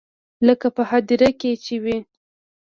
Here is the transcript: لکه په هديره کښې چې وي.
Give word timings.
لکه 0.47 0.67
په 0.75 0.81
هديره 0.91 1.29
کښې 1.39 1.51
چې 1.65 1.75
وي. 1.83 1.97